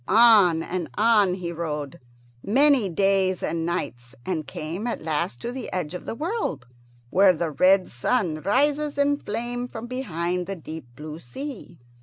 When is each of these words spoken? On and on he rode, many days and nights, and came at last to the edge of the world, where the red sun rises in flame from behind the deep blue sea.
On 0.07 0.63
and 0.63 0.89
on 0.97 1.35
he 1.35 1.51
rode, 1.51 1.99
many 2.43 2.89
days 2.89 3.43
and 3.43 3.67
nights, 3.67 4.15
and 4.25 4.47
came 4.47 4.87
at 4.87 5.03
last 5.03 5.39
to 5.41 5.51
the 5.51 5.71
edge 5.71 5.93
of 5.93 6.07
the 6.07 6.15
world, 6.15 6.65
where 7.11 7.33
the 7.35 7.51
red 7.51 7.87
sun 7.87 8.41
rises 8.41 8.97
in 8.97 9.17
flame 9.17 9.67
from 9.67 9.85
behind 9.85 10.47
the 10.47 10.55
deep 10.55 10.87
blue 10.95 11.19
sea. 11.19 11.77